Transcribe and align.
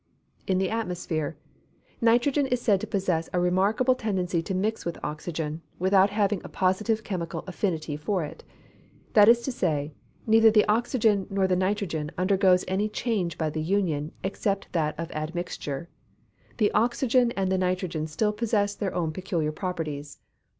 _In 0.49 0.57
the 0.57 0.71
atmosphere. 0.71 1.37
Nitrogen 2.01 2.47
is 2.47 2.59
said 2.59 2.81
to 2.81 2.87
possess 2.87 3.29
a 3.33 3.39
remarkable 3.39 3.93
tendency 3.93 4.41
to 4.41 4.55
mix 4.55 4.83
with 4.83 4.97
oxygen, 5.03 5.61
without 5.77 6.09
having 6.09 6.41
a 6.43 6.49
positive 6.49 7.03
chemical 7.03 7.43
affinity 7.45 7.95
for 7.95 8.23
it. 8.23 8.43
That 9.13 9.29
is 9.29 9.41
to 9.41 9.51
say, 9.51 9.93
neither 10.25 10.49
the 10.49 10.65
oxygen 10.65 11.27
nor 11.29 11.45
the 11.47 11.55
nitrogen 11.55 12.09
undergoes 12.17 12.65
any 12.67 12.89
change 12.89 13.37
by 13.37 13.51
the 13.51 13.61
union, 13.61 14.11
except 14.23 14.73
that 14.73 14.99
of 14.99 15.11
admixture. 15.11 15.87
The 16.57 16.71
oxygen 16.71 17.31
and 17.33 17.51
the 17.51 17.59
nitrogen 17.59 18.07
still 18.07 18.33
possess 18.33 18.73
their 18.73 18.95
own 18.95 19.13
peculiar 19.13 19.51
properties. 19.51 20.17